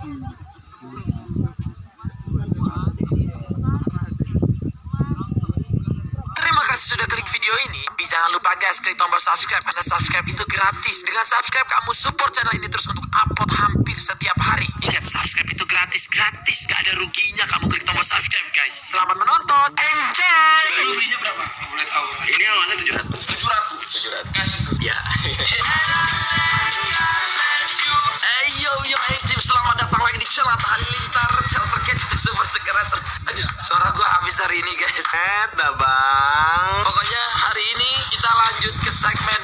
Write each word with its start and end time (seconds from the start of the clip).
Terima 0.00 0.16
kasih 6.64 6.86
sudah 6.96 7.04
klik 7.04 7.28
video 7.28 7.52
ini. 7.68 7.84
Tapi 7.84 8.08
jangan 8.08 8.32
lupa 8.32 8.56
guys 8.56 8.80
klik 8.80 8.96
tombol 8.96 9.20
subscribe 9.20 9.60
karena 9.60 9.84
subscribe 9.84 10.24
itu 10.24 10.40
gratis. 10.48 11.04
Dengan 11.04 11.28
subscribe 11.28 11.68
kamu 11.68 11.92
support 11.92 12.32
channel 12.32 12.56
ini 12.56 12.64
terus 12.72 12.88
untuk 12.88 13.04
upload 13.12 13.52
hampir 13.52 13.92
setiap 14.00 14.40
hari. 14.40 14.72
Ingat 14.80 15.04
subscribe 15.04 15.52
itu 15.52 15.68
gratis, 15.68 16.08
gratis 16.08 16.64
gak 16.64 16.80
ada 16.80 16.96
ruginya 16.96 17.44
kamu 17.44 17.68
klik 17.68 17.84
tombol 17.84 18.00
subscribe 18.00 18.48
guys. 18.56 18.72
Selamat 18.72 19.20
menonton, 19.20 19.68
enjoy. 19.76 20.64
Ruginya 20.96 21.16
berapa? 21.20 21.44
Boleh 21.44 21.86
tahu? 21.92 22.08
Ini 22.24 22.44
awalnya 22.48 22.74
tujuh 22.80 22.94
ratus. 22.96 23.20
Tujuh 23.36 23.48
ratus. 23.52 23.80
Tujuh 23.84 24.10
ratus. 24.16 24.32
Kasih 24.32 24.60
tuh. 24.64 24.80
Ya. 24.80 24.96
Ayo 28.40 28.72
yo, 28.88 28.96
yo, 28.96 29.38
selamat 29.40 29.74
datang 29.82 29.89
di 30.40 30.46
channel 30.48 30.64
Halilintar 30.72 31.32
channel 31.52 31.68
terkejut 31.68 32.16
super 32.16 32.46
kreator. 32.64 33.00
Aduh, 33.28 33.48
suara 33.60 33.92
gua 33.92 34.08
habis 34.08 34.40
hari 34.40 34.56
ini 34.56 34.72
guys. 34.72 35.04
Eh, 35.04 35.44
bang. 35.52 36.72
Pokoknya 36.80 37.22
hari 37.44 37.64
ini 37.76 37.90
kita 38.08 38.30
lanjut 38.32 38.74
ke 38.80 38.88
segmen. 38.88 39.39